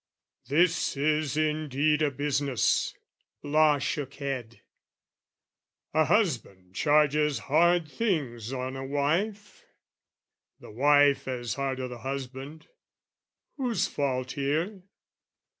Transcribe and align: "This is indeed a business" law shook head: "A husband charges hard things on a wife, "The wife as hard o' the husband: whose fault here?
"This 0.47 0.97
is 0.97 1.37
indeed 1.37 2.01
a 2.01 2.09
business" 2.09 2.95
law 3.43 3.77
shook 3.77 4.15
head: 4.15 4.61
"A 5.93 6.05
husband 6.05 6.73
charges 6.73 7.37
hard 7.53 7.87
things 7.87 8.51
on 8.51 8.75
a 8.75 8.83
wife, 8.83 9.63
"The 10.59 10.71
wife 10.71 11.27
as 11.27 11.53
hard 11.53 11.79
o' 11.79 11.87
the 11.87 11.99
husband: 11.99 12.67
whose 13.57 13.85
fault 13.87 14.31
here? 14.31 14.81